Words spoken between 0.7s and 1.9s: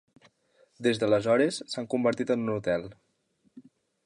Des d’aleshores, s'ha